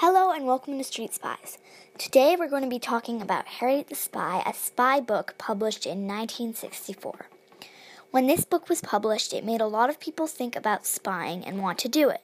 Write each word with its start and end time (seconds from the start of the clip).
Hello 0.00 0.30
and 0.30 0.44
welcome 0.44 0.76
to 0.76 0.84
Street 0.84 1.14
Spies. 1.14 1.56
Today 1.96 2.36
we're 2.38 2.50
going 2.50 2.62
to 2.62 2.68
be 2.68 2.78
talking 2.78 3.22
about 3.22 3.46
Harriet 3.46 3.88
the 3.88 3.94
Spy, 3.94 4.42
a 4.44 4.52
spy 4.52 5.00
book 5.00 5.34
published 5.38 5.86
in 5.86 6.06
1964. 6.06 7.30
When 8.10 8.26
this 8.26 8.44
book 8.44 8.68
was 8.68 8.82
published, 8.82 9.32
it 9.32 9.42
made 9.42 9.62
a 9.62 9.66
lot 9.66 9.88
of 9.88 9.98
people 9.98 10.26
think 10.26 10.54
about 10.54 10.84
spying 10.84 11.42
and 11.46 11.62
want 11.62 11.78
to 11.78 11.88
do 11.88 12.10
it. 12.10 12.20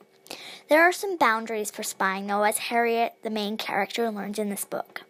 There 0.69 0.83
are 0.83 0.93
some 0.93 1.17
boundaries 1.17 1.71
for 1.71 1.83
spying, 1.83 2.27
though, 2.27 2.43
as 2.43 2.59
Harriet, 2.59 3.15
the 3.23 3.31
main 3.31 3.57
character, 3.57 4.11
learns 4.11 4.39
in 4.39 4.51
this 4.51 4.67
book. 4.67 5.05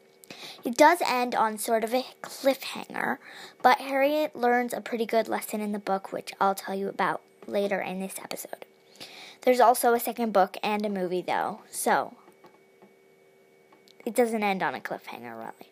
It 0.64 0.76
does 0.76 1.02
end 1.04 1.34
on 1.34 1.58
sort 1.58 1.82
of 1.82 1.92
a 1.92 2.06
cliffhanger, 2.22 3.18
but 3.60 3.78
Harriet 3.78 4.36
learns 4.36 4.72
a 4.72 4.80
pretty 4.80 5.04
good 5.04 5.26
lesson 5.26 5.60
in 5.60 5.72
the 5.72 5.80
book, 5.80 6.12
which 6.12 6.32
I'll 6.40 6.54
tell 6.54 6.76
you 6.76 6.88
about 6.88 7.22
later 7.48 7.80
in 7.80 7.98
this 7.98 8.20
episode. 8.22 8.66
There's 9.40 9.58
also 9.58 9.94
a 9.94 9.98
second 9.98 10.32
book 10.32 10.56
and 10.62 10.86
a 10.86 10.88
movie, 10.88 11.22
though, 11.22 11.62
so 11.68 12.14
it 14.04 14.14
doesn't 14.14 14.42
end 14.42 14.62
on 14.62 14.74
a 14.74 14.80
cliffhanger, 14.80 15.36
really. 15.36 15.68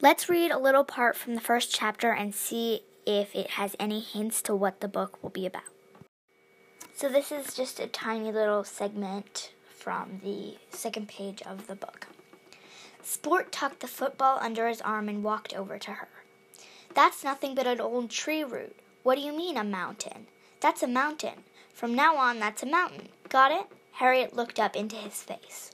Let's 0.00 0.28
read 0.28 0.52
a 0.52 0.58
little 0.58 0.84
part 0.84 1.16
from 1.16 1.34
the 1.34 1.40
first 1.40 1.74
chapter 1.74 2.12
and 2.12 2.32
see 2.34 2.82
if 3.04 3.34
it 3.34 3.50
has 3.50 3.74
any 3.80 3.98
hints 3.98 4.40
to 4.42 4.54
what 4.54 4.80
the 4.80 4.86
book 4.86 5.22
will 5.22 5.30
be 5.30 5.44
about. 5.44 5.62
So, 6.94 7.08
this 7.08 7.32
is 7.32 7.54
just 7.54 7.80
a 7.80 7.86
tiny 7.86 8.30
little 8.30 8.64
segment 8.64 9.52
from 9.76 10.20
the 10.22 10.56
second 10.70 11.08
page 11.08 11.42
of 11.42 11.66
the 11.66 11.74
book. 11.74 12.06
Sport 13.02 13.50
tucked 13.50 13.80
the 13.80 13.86
football 13.86 14.38
under 14.40 14.68
his 14.68 14.80
arm 14.80 15.08
and 15.08 15.24
walked 15.24 15.54
over 15.54 15.78
to 15.78 15.92
her. 15.92 16.08
That's 16.94 17.24
nothing 17.24 17.54
but 17.54 17.66
an 17.66 17.80
old 17.80 18.10
tree 18.10 18.44
root. 18.44 18.76
What 19.02 19.16
do 19.16 19.20
you 19.20 19.32
mean, 19.32 19.56
a 19.56 19.64
mountain? 19.64 20.26
That's 20.60 20.82
a 20.82 20.88
mountain. 20.88 21.44
From 21.72 21.94
now 21.94 22.16
on, 22.16 22.40
that's 22.40 22.62
a 22.62 22.66
mountain. 22.66 23.08
Got 23.28 23.52
it? 23.52 23.66
Harriet 23.92 24.34
looked 24.34 24.58
up 24.58 24.74
into 24.74 24.96
his 24.96 25.22
face. 25.22 25.70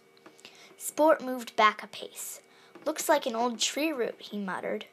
Sport 0.76 1.22
moved 1.22 1.56
back 1.56 1.82
a 1.82 1.86
pace. 1.86 2.40
Looks 2.84 3.08
like 3.08 3.26
an 3.26 3.34
old 3.34 3.58
tree 3.58 3.92
root, 3.92 4.16
he 4.18 4.38
muttered. 4.38 4.84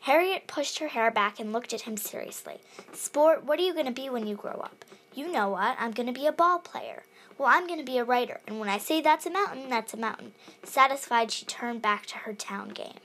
Harriet 0.00 0.46
pushed 0.46 0.78
her 0.78 0.88
hair 0.88 1.10
back 1.10 1.40
and 1.40 1.52
looked 1.52 1.72
at 1.72 1.82
him 1.82 1.96
seriously. 1.96 2.58
Sport, 2.92 3.44
what 3.44 3.58
are 3.58 3.62
you 3.62 3.72
going 3.72 3.86
to 3.86 3.92
be 3.92 4.08
when 4.08 4.26
you 4.26 4.34
grow 4.34 4.52
up? 4.52 4.84
You 5.14 5.30
know 5.30 5.50
what? 5.50 5.76
I'm 5.78 5.92
going 5.92 6.06
to 6.06 6.12
be 6.12 6.26
a 6.26 6.32
ball 6.32 6.58
player. 6.58 7.02
Well, 7.36 7.48
I'm 7.48 7.66
going 7.66 7.78
to 7.78 7.84
be 7.84 7.96
a 7.96 8.04
writer, 8.04 8.40
and 8.46 8.60
when 8.60 8.68
I 8.68 8.76
say 8.76 9.00
that's 9.00 9.24
a 9.24 9.30
mountain, 9.30 9.70
that's 9.70 9.94
a 9.94 9.98
mountain. 9.98 10.32
Satisfied, 10.62 11.30
she 11.30 11.46
turned 11.46 11.80
back 11.80 12.04
to 12.06 12.18
her 12.18 12.34
town 12.34 12.68
game. 12.68 12.98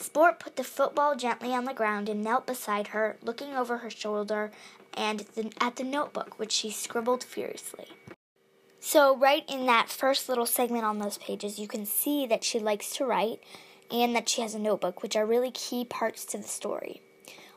Sport 0.00 0.38
put 0.38 0.56
the 0.56 0.64
football 0.64 1.14
gently 1.14 1.52
on 1.52 1.66
the 1.66 1.74
ground 1.74 2.08
and 2.08 2.24
knelt 2.24 2.46
beside 2.46 2.88
her, 2.88 3.18
looking 3.22 3.54
over 3.54 3.78
her 3.78 3.90
shoulder 3.90 4.50
and 4.94 5.26
at 5.60 5.76
the 5.76 5.84
notebook, 5.84 6.38
which 6.38 6.52
she 6.52 6.70
scribbled 6.70 7.22
furiously. 7.22 7.88
So, 8.80 9.14
right 9.14 9.44
in 9.46 9.66
that 9.66 9.90
first 9.90 10.26
little 10.26 10.46
segment 10.46 10.84
on 10.84 10.98
those 10.98 11.18
pages, 11.18 11.58
you 11.58 11.68
can 11.68 11.84
see 11.84 12.26
that 12.26 12.42
she 12.42 12.58
likes 12.58 12.96
to 12.96 13.04
write 13.04 13.40
and 13.90 14.16
that 14.16 14.26
she 14.26 14.40
has 14.40 14.54
a 14.54 14.58
notebook, 14.58 15.02
which 15.02 15.16
are 15.16 15.26
really 15.26 15.50
key 15.50 15.84
parts 15.84 16.24
to 16.26 16.38
the 16.38 16.48
story. 16.48 17.02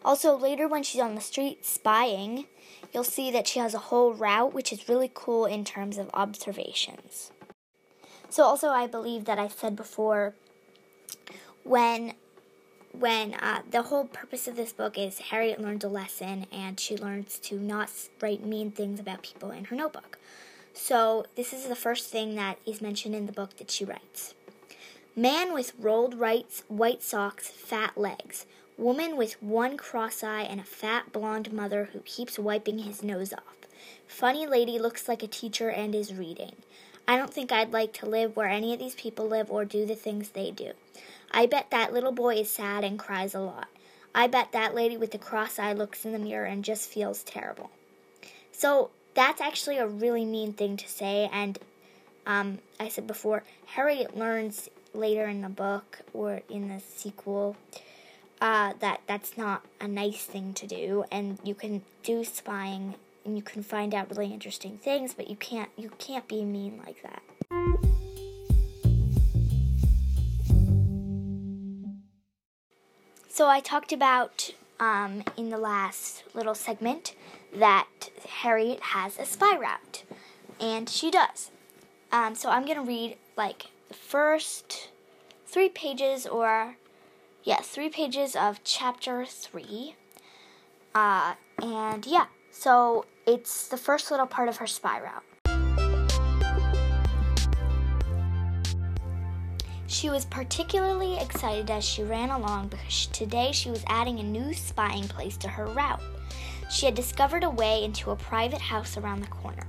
Also, 0.03 0.37
later 0.37 0.67
when 0.67 0.83
she's 0.83 0.99
on 0.99 1.15
the 1.15 1.21
street 1.21 1.65
spying, 1.65 2.45
you'll 2.93 3.05
see 3.05 3.31
that 3.31 3.47
she 3.47 3.59
has 3.59 3.73
a 3.73 3.79
whole 3.79 4.13
route, 4.13 4.53
which 4.53 4.73
is 4.73 4.89
really 4.89 5.09
cool 5.13 5.45
in 5.45 5.63
terms 5.63 5.97
of 5.97 6.09
observations. 6.13 7.31
So, 8.29 8.43
also, 8.43 8.67
I 8.67 8.85
believe 8.85 9.23
that 9.25 9.39
I 9.39 9.47
said 9.47 9.77
before 9.77 10.35
when 11.63 12.15
when 12.97 13.33
uh, 13.33 13.61
the 13.69 13.83
whole 13.83 14.05
purpose 14.05 14.47
of 14.47 14.55
this 14.55 14.71
book 14.71 14.97
is 14.97 15.19
Harriet 15.19 15.59
learns 15.59 15.83
a 15.83 15.89
lesson 15.89 16.45
and 16.51 16.79
she 16.79 16.95
learns 16.95 17.39
to 17.39 17.59
not 17.59 17.89
write 18.21 18.45
mean 18.45 18.71
things 18.71 18.99
about 18.99 19.23
people 19.23 19.51
in 19.51 19.65
her 19.65 19.75
notebook. 19.75 20.19
So, 20.73 21.25
this 21.35 21.53
is 21.53 21.67
the 21.67 21.75
first 21.75 22.09
thing 22.09 22.35
that 22.35 22.57
is 22.65 22.81
mentioned 22.81 23.13
in 23.13 23.25
the 23.25 23.31
book 23.31 23.57
that 23.57 23.69
she 23.69 23.85
writes. 23.85 24.33
Man 25.15 25.53
with 25.53 25.73
rolled 25.77 26.15
rights, 26.15 26.63
white 26.67 27.03
socks, 27.03 27.47
fat 27.49 27.97
legs. 27.97 28.47
Woman 28.77 29.15
with 29.15 29.41
one 29.41 29.77
cross 29.77 30.23
eye 30.23 30.41
and 30.41 30.59
a 30.59 30.63
fat 30.63 31.11
blonde 31.11 31.53
mother 31.53 31.89
who 31.93 31.99
keeps 31.99 32.39
wiping 32.39 32.79
his 32.79 33.03
nose 33.03 33.33
off. 33.33 33.67
Funny 34.07 34.47
lady 34.47 34.79
looks 34.79 35.07
like 35.07 35.21
a 35.21 35.27
teacher 35.27 35.69
and 35.69 35.93
is 35.93 36.13
reading. 36.13 36.53
I 37.07 37.17
don't 37.17 37.33
think 37.33 37.51
I'd 37.51 37.73
like 37.73 37.93
to 37.93 38.05
live 38.05 38.35
where 38.35 38.47
any 38.47 38.73
of 38.73 38.79
these 38.79 38.95
people 38.95 39.27
live 39.27 39.51
or 39.51 39.65
do 39.65 39.85
the 39.85 39.95
things 39.95 40.29
they 40.29 40.51
do. 40.51 40.71
I 41.31 41.45
bet 41.45 41.71
that 41.71 41.93
little 41.93 42.11
boy 42.11 42.35
is 42.35 42.51
sad 42.51 42.83
and 42.83 42.97
cries 42.97 43.33
a 43.33 43.39
lot. 43.39 43.67
I 44.15 44.27
bet 44.27 44.51
that 44.51 44.75
lady 44.75 44.95
with 44.95 45.11
the 45.11 45.17
cross 45.17 45.57
eye 45.57 45.73
looks 45.73 46.05
in 46.05 46.11
the 46.11 46.19
mirror 46.19 46.45
and 46.45 46.63
just 46.63 46.89
feels 46.89 47.23
terrible. 47.23 47.71
So 48.51 48.91
that's 49.15 49.41
actually 49.41 49.77
a 49.77 49.87
really 49.87 50.25
mean 50.25 50.53
thing 50.53 50.77
to 50.77 50.87
say, 50.87 51.29
and 51.31 51.57
um, 52.25 52.59
I 52.79 52.87
said 52.89 53.07
before, 53.07 53.43
Harriet 53.65 54.15
learns 54.15 54.69
later 54.93 55.27
in 55.27 55.41
the 55.41 55.49
book 55.49 55.99
or 56.13 56.41
in 56.49 56.69
the 56.69 56.79
sequel 56.79 57.57
uh, 58.39 58.73
that 58.79 59.01
that's 59.07 59.37
not 59.37 59.65
a 59.79 59.87
nice 59.87 60.23
thing 60.23 60.53
to 60.53 60.67
do, 60.67 61.05
and 61.11 61.39
you 61.43 61.55
can 61.55 61.81
do 62.03 62.23
spying 62.23 62.95
and 63.25 63.37
you 63.37 63.43
can 63.43 63.63
find 63.63 63.93
out 63.93 64.09
really 64.09 64.33
interesting 64.33 64.77
things, 64.77 65.13
but 65.13 65.29
you 65.29 65.35
can't 65.35 65.69
you 65.77 65.89
can't 65.97 66.27
be 66.27 66.43
mean 66.43 66.81
like 66.85 67.01
that. 67.03 67.21
So 73.29 73.47
I 73.47 73.61
talked 73.61 73.91
about 73.91 74.51
um, 74.79 75.23
in 75.37 75.49
the 75.49 75.57
last 75.57 76.23
little 76.35 76.53
segment 76.53 77.15
that 77.55 77.87
Harriet 78.27 78.79
has 78.79 79.17
a 79.17 79.25
spy 79.25 79.57
route, 79.57 80.03
and 80.59 80.87
she 80.89 81.09
does. 81.09 81.49
Um, 82.11 82.35
so 82.35 82.49
I'm 82.49 82.65
gonna 82.65 82.83
read 82.83 83.17
like 83.35 83.67
the 83.87 83.95
first 83.95 84.89
three 85.47 85.69
pages, 85.69 86.27
or 86.27 86.75
yeah, 87.43 87.61
three 87.61 87.89
pages 87.89 88.35
of 88.35 88.63
chapter 88.63 89.25
three. 89.25 89.95
Uh, 90.93 91.33
and 91.59 92.05
yeah, 92.05 92.27
so 92.51 93.05
it's 93.25 93.67
the 93.69 93.77
first 93.77 94.11
little 94.11 94.25
part 94.25 94.49
of 94.49 94.57
her 94.57 94.67
spy 94.67 94.99
route. 94.99 95.23
She 99.87 100.09
was 100.09 100.25
particularly 100.25 101.17
excited 101.17 101.69
as 101.69 101.85
she 101.85 102.03
ran 102.03 102.29
along 102.29 102.69
because 102.69 103.07
today 103.07 103.51
she 103.51 103.69
was 103.69 103.83
adding 103.87 104.19
a 104.19 104.23
new 104.23 104.53
spying 104.53 105.07
place 105.07 105.37
to 105.37 105.47
her 105.47 105.67
route. 105.67 106.01
She 106.69 106.85
had 106.85 106.95
discovered 106.95 107.43
a 107.43 107.49
way 107.49 107.83
into 107.83 108.11
a 108.11 108.15
private 108.15 108.59
house 108.59 108.97
around 108.97 109.21
the 109.21 109.27
corner. 109.27 109.63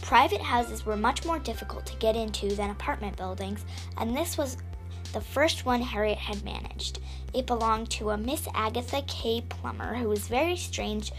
Private 0.00 0.40
houses 0.40 0.86
were 0.86 0.96
much 0.96 1.24
more 1.24 1.38
difficult 1.38 1.84
to 1.86 1.96
get 1.96 2.14
into 2.14 2.54
than 2.54 2.70
apartment 2.70 3.16
buildings, 3.16 3.64
and 3.98 4.16
this 4.16 4.38
was 4.38 4.58
the 5.12 5.20
first 5.20 5.64
one 5.66 5.80
Harriet 5.80 6.18
had 6.18 6.44
managed. 6.44 7.00
It 7.32 7.46
belonged 7.46 7.90
to 7.92 8.10
a 8.10 8.16
Miss 8.16 8.46
Agatha 8.54 9.02
K. 9.06 9.42
Plumber, 9.48 9.94
who 9.94 10.08
was 10.08 10.28
very 10.28 10.56
strange, 10.56 11.12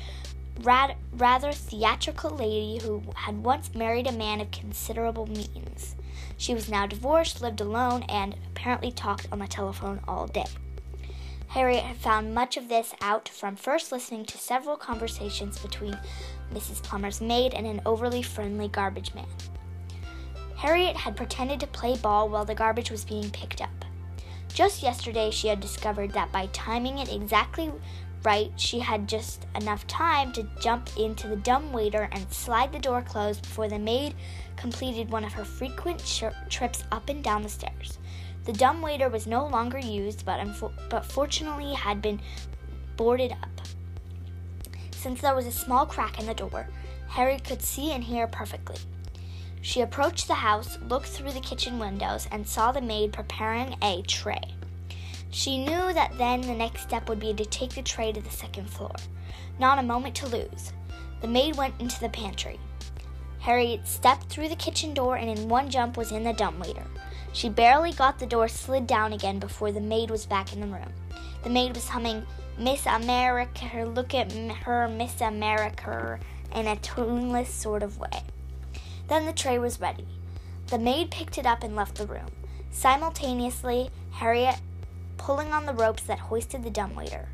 rad- 0.62 0.98
rather 1.12 1.52
theatrical 1.52 2.32
lady 2.32 2.80
who 2.84 3.04
had 3.16 3.44
once 3.44 3.74
married 3.76 4.08
a 4.08 4.12
man 4.12 4.42
of 4.42 4.52
considerable 4.52 5.28
means. 5.28 5.96
She 6.38 6.54
was 6.54 6.70
now 6.70 6.86
divorced, 6.86 7.42
lived 7.42 7.62
alone, 7.62 8.04
and 8.04 8.36
apparently 8.48 8.92
talked 8.92 9.28
on 9.32 9.40
the 9.40 9.48
telephone 9.48 10.02
all 10.08 10.28
day. 10.28 10.46
Harriet 11.48 11.84
had 11.84 11.96
found 11.96 12.36
much 12.36 12.58
of 12.58 12.68
this 12.68 12.94
out 13.00 13.30
from 13.30 13.56
first 13.56 13.92
listening 13.92 14.26
to 14.26 14.38
several 14.38 14.76
conversations 14.76 15.58
between 15.58 15.98
Mrs. 16.54 16.84
Plumber's 16.84 17.22
maid 17.22 17.54
and 17.54 17.66
an 17.66 17.82
overly 17.86 18.22
friendly 18.22 18.68
garbage 18.68 19.14
man. 19.14 19.28
Harriet 20.58 20.98
had 20.98 21.16
pretended 21.16 21.60
to 21.60 21.68
play 21.68 21.96
ball 21.98 22.28
while 22.28 22.46
the 22.46 22.56
garbage 22.56 22.92
was 22.92 23.06
being 23.06 23.30
picked 23.30 23.62
up. 23.62 23.86
Just 24.54 24.84
yesterday, 24.84 25.32
she 25.32 25.48
had 25.48 25.60
discovered 25.60 26.12
that 26.12 26.32
by 26.32 26.48
timing 26.48 27.00
it 27.00 27.12
exactly 27.12 27.72
right, 28.26 28.52
she 28.56 28.80
had 28.80 29.08
just 29.08 29.46
enough 29.56 29.86
time 29.88 30.32
to 30.34 30.48
jump 30.60 30.90
into 30.98 31.28
the 31.28 31.36
dumb 31.36 31.72
waiter 31.72 32.10
and 32.12 32.32
slide 32.34 32.74
the 32.74 32.80
door 32.80 33.02
closed 33.02 33.44
before 33.44 33.68
the 33.68 33.80
maid 33.80 34.16
completed 34.58 35.12
one 35.12 35.24
of 35.24 35.34
her 35.34 35.46
frequent 35.46 36.04
trips 36.50 36.84
up 36.92 37.10
and 37.10 37.24
down 37.24 37.44
the 37.44 37.50
stairs. 37.50 38.00
The 38.46 38.54
dumb 38.54 38.82
waiter 38.82 39.10
was 39.10 39.28
no 39.28 39.48
longer 39.48 39.80
used, 39.80 40.26
but, 40.26 40.40
unfo- 40.40 40.74
but 40.90 41.06
fortunately 41.06 41.74
had 41.74 42.02
been 42.02 42.22
boarded 42.98 43.32
up. 43.32 43.62
Since 44.92 45.22
there 45.22 45.36
was 45.36 45.46
a 45.46 45.52
small 45.52 45.86
crack 45.86 46.20
in 46.20 46.26
the 46.26 46.34
door, 46.34 46.68
Harry 47.10 47.40
could 47.40 47.62
see 47.62 47.92
and 47.92 48.04
hear 48.04 48.28
perfectly. 48.28 48.78
She 49.62 49.82
approached 49.82 50.28
the 50.28 50.36
house, 50.36 50.78
looked 50.88 51.08
through 51.08 51.32
the 51.32 51.40
kitchen 51.40 51.80
windows, 51.80 52.28
and 52.32 52.48
saw 52.48 52.72
the 52.72 52.82
maid 52.82 53.14
preparing 53.14 53.78
a 53.82 54.04
tray. 54.04 54.42
She 55.36 55.58
knew 55.58 55.92
that 55.92 56.18
then 56.18 56.40
the 56.40 56.54
next 56.54 56.84
step 56.84 57.10
would 57.10 57.20
be 57.20 57.34
to 57.34 57.44
take 57.44 57.72
the 57.72 57.82
tray 57.82 58.14
to 58.14 58.22
the 58.22 58.30
second 58.30 58.70
floor. 58.70 58.96
Not 59.60 59.80
a 59.80 59.84
moment 59.84 60.16
to 60.16 60.28
lose. 60.28 60.72
The 61.20 61.28
maid 61.28 61.58
went 61.58 61.74
into 61.78 62.00
the 62.00 62.08
pantry. 62.08 62.58
Harriet 63.40 63.86
stepped 63.86 64.28
through 64.28 64.48
the 64.48 64.56
kitchen 64.56 64.94
door 64.94 65.18
and 65.18 65.30
in 65.30 65.50
one 65.50 65.70
jump 65.70 65.98
was 65.98 66.14
in 66.14 66.24
the 66.24 66.32
dumbwaiter. 66.32 66.86
She 67.34 67.50
barely 67.50 67.92
got 67.92 68.18
the 68.18 68.26
door 68.26 68.48
slid 68.48 68.88
down 68.88 69.12
again 69.12 69.40
before 69.40 69.74
the 69.74 69.82
maid 69.82 70.10
was 70.10 70.26
back 70.26 70.54
in 70.54 70.62
the 70.62 70.68
room. 70.68 70.94
The 71.44 71.50
maid 71.50 71.76
was 71.76 71.90
humming 71.90 72.26
Miss 72.58 72.86
America, 72.86 73.92
look 73.94 74.16
at 74.16 74.32
her, 74.32 74.88
Miss 74.88 75.20
America, 75.20 76.18
in 76.56 76.66
a 76.66 76.78
tuneless 76.78 77.54
sort 77.54 77.84
of 77.84 77.98
way. 77.98 78.24
Then 79.10 79.26
the 79.26 79.34
tray 79.34 79.60
was 79.60 79.82
ready. 79.82 80.08
The 80.68 80.80
maid 80.80 81.12
picked 81.12 81.38
it 81.38 81.46
up 81.46 81.62
and 81.62 81.76
left 81.76 81.96
the 81.96 82.08
room. 82.08 82.32
Simultaneously, 82.72 83.90
Harriet 84.12 84.62
pulling 85.18 85.54
on 85.54 85.66
the 85.66 85.74
ropes 85.74 86.04
that 86.04 86.20
hoisted 86.20 86.64
the 86.64 86.70
dumbwaiter. 86.70 87.30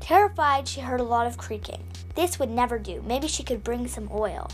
Terrified, 0.00 0.66
she 0.66 0.80
heard 0.80 1.00
a 1.00 1.04
lot 1.04 1.26
of 1.26 1.38
creaking. 1.38 1.84
This 2.14 2.38
would 2.38 2.50
never 2.50 2.78
do. 2.78 3.02
Maybe 3.06 3.28
she 3.28 3.42
could 3.42 3.62
bring 3.62 3.86
some 3.86 4.08
oil. 4.12 4.50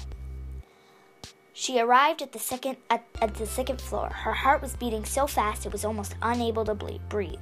She 1.52 1.80
arrived 1.80 2.20
at 2.20 2.32
the 2.32 2.38
second 2.38 2.76
at, 2.90 3.04
at 3.22 3.34
the 3.34 3.46
second 3.46 3.80
floor. 3.80 4.10
Her 4.10 4.32
heart 4.32 4.60
was 4.60 4.76
beating 4.76 5.04
so 5.04 5.26
fast 5.26 5.64
it 5.64 5.72
was 5.72 5.84
almost 5.84 6.14
unable 6.20 6.64
to 6.66 6.74
breathe. 6.74 7.40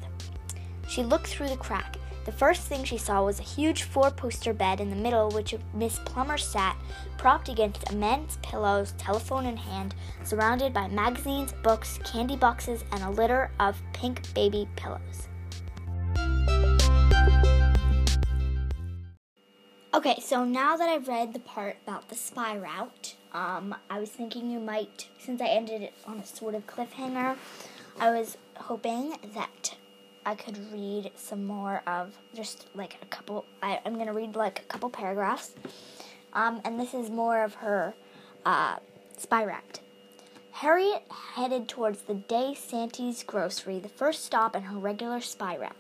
She 0.87 1.03
looked 1.03 1.27
through 1.27 1.49
the 1.49 1.57
crack. 1.57 1.97
The 2.25 2.33
first 2.33 2.63
thing 2.63 2.85
she 2.85 2.97
saw 2.97 3.23
was 3.23 3.39
a 3.39 3.43
huge 3.43 3.83
four 3.83 4.11
poster 4.11 4.55
bed 4.55 4.81
in 4.81 4.89
the 4.89 4.97
middle, 4.97 5.31
which 5.31 5.55
Miss 5.75 5.99
Plumber 6.07 6.39
sat, 6.39 6.77
propped 7.19 7.51
against 7.51 7.91
immense 7.93 8.39
pillows, 8.41 8.95
telephone 8.97 9.45
in 9.45 9.59
hand, 9.59 9.95
surrounded 10.23 10.73
by 10.73 10.89
magazines, 10.89 11.53
books, 11.63 11.99
candy 12.03 12.37
boxes, 12.37 12.83
and 12.93 13.03
a 13.03 13.11
litter 13.11 13.51
of 13.61 13.83
pink 13.93 14.33
baby 14.33 14.67
pillows. 14.75 15.29
Okay, 19.93 20.19
so 20.21 20.45
now 20.45 20.77
that 20.77 20.89
I've 20.89 21.07
read 21.07 21.35
the 21.35 21.41
part 21.41 21.77
about 21.85 22.09
the 22.09 22.15
spy 22.15 22.57
route, 22.57 23.17
um, 23.33 23.75
I 23.91 24.01
was 24.01 24.09
thinking 24.11 24.51
you 24.51 24.61
might, 24.61 25.09
since 25.19 25.43
I 25.43 25.47
ended 25.49 25.83
it 25.83 25.95
on 26.07 26.19
a 26.19 26.27
sort 26.27 26.55
of 26.55 26.67
cliffhanger, 26.67 27.37
I 28.01 28.11
was 28.11 28.39
hoping 28.57 29.17
that 29.35 29.77
I 30.27 30.35
could 30.35 30.59
read 30.73 31.11
some 31.17 31.45
more 31.45 31.83
of 31.87 32.17
just 32.35 32.69
like 32.75 32.97
a 33.03 33.07
couple. 33.07 33.45
I, 33.63 33.81
am 33.85 33.99
gonna 33.99 34.13
read 34.13 34.37
like 34.37 34.61
a 34.61 34.63
couple 34.65 34.89
paragraphs, 34.91 35.55
um, 36.33 36.61
and 36.65 36.81
this 36.81 36.95
is 36.95 37.11
more 37.11 37.45
of 37.45 37.55
her 37.57 37.95
uh, 38.47 38.77
spy 39.19 39.45
route. 39.45 39.81
Harriet 40.53 41.03
headed 41.35 41.69
towards 41.69 42.03
the 42.03 42.15
Dei 42.15 42.55
Santi's 42.55 43.23
grocery, 43.23 43.79
the 43.81 43.89
first 43.89 44.25
stop 44.25 44.55
in 44.55 44.63
her 44.63 44.79
regular 44.79 45.21
spy 45.21 45.57
route. 45.57 45.77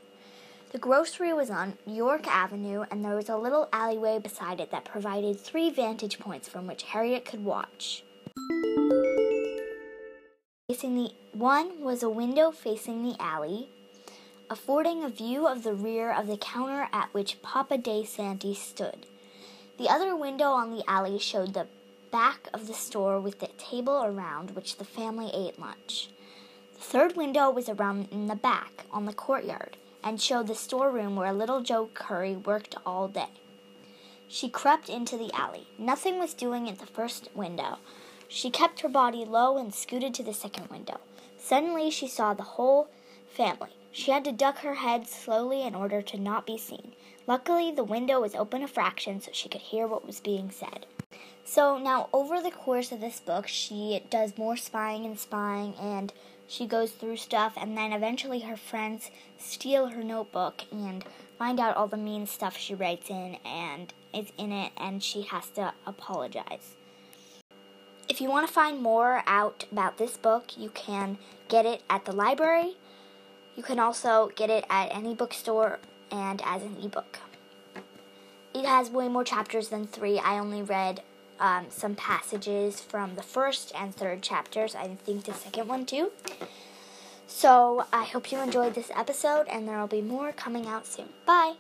The 0.73 0.79
grocery 0.79 1.33
was 1.33 1.51
on 1.51 1.79
York 1.87 2.27
Avenue, 2.27 2.85
and 2.91 3.05
there 3.05 3.15
was 3.15 3.29
a 3.29 3.37
little 3.37 3.69
alleyway 3.73 4.19
beside 4.19 4.59
it 4.59 4.73
that 4.73 4.85
provided 4.85 5.39
three 5.39 5.71
vantage 5.71 6.19
points 6.19 6.49
from 6.49 6.67
which 6.67 6.83
Harriet 6.83 7.25
could 7.25 7.45
watch. 7.45 8.03
Facing 10.69 10.97
the 10.97 11.13
one 11.33 11.81
was 11.81 12.03
a 12.03 12.11
window 12.11 12.51
facing 12.51 13.05
the 13.05 13.15
alley, 13.21 13.69
affording 14.51 15.03
a 15.03 15.09
view 15.09 15.47
of 15.47 15.63
the 15.63 15.75
rear 15.75 16.13
of 16.13 16.27
the 16.27 16.37
counter 16.37 16.89
at 16.93 17.13
which 17.13 17.41
Papa 17.43 17.79
Dei 17.79 18.05
Santi 18.05 18.55
stood. 18.55 19.07
The 19.79 19.89
other 19.89 20.15
window 20.15 20.51
on 20.51 20.71
the 20.71 20.89
alley 20.89 21.19
showed 21.19 21.55
the 21.55 21.67
back 22.11 22.49
of 22.53 22.67
the 22.67 22.75
store 22.75 23.19
with 23.19 23.41
the 23.41 23.49
table 23.59 24.05
around 24.05 24.53
which 24.53 24.77
the 24.77 24.85
family 24.85 25.31
ate 25.35 25.59
lunch. 25.59 26.11
The 26.75 26.81
third 26.81 27.17
window 27.17 27.51
was 27.51 27.69
around 27.69 28.09
in 28.11 28.27
the 28.27 28.37
back, 28.37 28.85
on 28.93 29.07
the 29.07 29.13
courtyard, 29.13 29.77
and 30.03 30.21
showed 30.21 30.47
the 30.47 30.55
storeroom 30.55 31.17
where 31.17 31.33
little 31.33 31.61
Joe 31.61 31.89
Curry 31.95 32.37
worked 32.37 32.77
all 32.85 33.09
day. 33.09 33.31
She 34.29 34.49
crept 34.49 34.89
into 34.89 35.17
the 35.17 35.33
alley. 35.33 35.69
Nothing 35.79 36.19
was 36.19 36.35
doing 36.35 36.69
at 36.69 36.79
the 36.79 36.87
first 36.87 37.29
window. 37.35 37.79
She 38.29 38.51
kept 38.51 38.81
her 38.81 38.89
body 38.89 39.25
low 39.25 39.59
and 39.59 39.75
scooted 39.75 40.15
to 40.15 40.23
the 40.23 40.35
second 40.35 40.69
window. 40.69 41.01
Suddenly 41.39 41.91
she 41.91 42.09
saw 42.09 42.35
the 42.35 42.43
whole 42.43 42.89
family. 43.29 43.77
She 43.95 44.11
had 44.11 44.25
to 44.25 44.33
duck 44.33 44.59
her 44.59 44.75
head 44.75 45.07
slowly 45.07 45.63
in 45.63 45.77
order 45.77 46.03
to 46.03 46.19
not 46.19 46.47
be 46.47 46.59
seen. 46.59 46.95
Luckily, 47.29 47.71
the 47.71 47.85
window 47.85 48.21
was 48.21 48.35
open 48.35 48.65
a 48.65 48.67
fraction 48.67 49.21
so 49.21 49.31
she 49.33 49.49
could 49.49 49.61
hear 49.61 49.87
what 49.87 50.05
was 50.05 50.19
being 50.19 50.51
said. 50.51 50.87
So, 51.45 51.79
now 51.79 52.09
over 52.13 52.43
the 52.43 52.51
course 52.51 52.91
of 52.91 53.01
this 53.01 53.21
book, 53.21 53.47
she 53.47 54.03
does 54.11 54.37
more 54.37 54.57
spying 54.57 55.07
and 55.07 55.17
spying, 55.17 55.75
and 55.77 56.13
she 56.49 56.67
goes 56.67 56.91
through 56.91 57.19
stuff, 57.19 57.53
and 57.57 57.79
then 57.79 57.93
eventually 57.93 58.41
her 58.41 58.57
friends 58.57 59.13
steal 59.39 59.87
her 59.87 60.03
notebook 60.03 60.63
and 60.73 61.05
find 61.39 61.61
out 61.61 61.77
all 61.77 61.87
the 61.87 61.97
mean 61.97 62.27
stuff 62.27 62.57
she 62.57 62.75
writes 62.75 63.11
in 63.11 63.37
and 63.45 63.95
is 64.13 64.33
in 64.37 64.51
it, 64.51 64.73
and 64.77 65.05
she 65.05 65.23
has 65.23 65.47
to 65.51 65.73
apologize. 65.87 66.75
If 68.09 68.21
you 68.21 68.29
want 68.29 68.49
to 68.49 68.53
find 68.53 68.83
more 68.83 69.23
out 69.29 69.67
about 69.71 69.99
this 69.99 70.17
book, 70.17 70.59
you 70.59 70.71
can 70.71 71.17
get 71.47 71.65
it 71.65 71.83
at 71.89 72.07
the 72.07 72.13
library 72.13 72.77
you 73.57 73.63
can 73.63 73.79
also 73.79 74.31
get 74.37 74.51
it 74.51 74.65
at 74.69 74.95
any 74.95 75.15
bookstore 75.15 75.79
and 76.11 76.43
as 76.45 76.63
an 76.63 76.77
ebook. 76.83 77.19
It 78.55 78.65
has 78.65 78.91
way 78.91 79.09
more 79.09 79.25
chapters 79.25 79.69
than 79.69 79.87
three. 79.87 80.19
I 80.19 80.39
only 80.39 80.63
read 80.63 81.03
um, 81.41 81.67
some 81.69 81.95
passages 81.97 82.81
from 82.81 83.17
the 83.17 83.23
first 83.23 83.73
and 83.75 83.95
third 83.95 84.23
chapters. 84.23 84.75
I 84.75 84.89
think 84.89 85.25
the 85.25 85.35
second 85.35 85.69
one 85.69 85.87
too. 85.87 86.13
So 87.27 87.85
I 87.93 88.05
hope 88.05 88.31
you 88.31 88.39
enjoyed 88.41 88.75
this 88.75 88.91
episode, 88.95 89.49
and 89.49 89.67
there 89.67 89.81
will 89.81 89.89
be 89.89 90.03
more 90.03 90.33
coming 90.33 90.67
out 90.67 90.87
soon. 90.87 91.09
Bye! 91.27 91.55